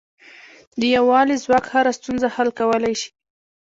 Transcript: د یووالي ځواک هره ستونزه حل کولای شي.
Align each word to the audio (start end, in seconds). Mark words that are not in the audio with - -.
د 0.79 0.81
یووالي 0.95 1.35
ځواک 1.43 1.65
هره 1.73 1.91
ستونزه 1.99 2.27
حل 2.35 2.49
کولای 2.59 2.93
شي. 3.01 3.09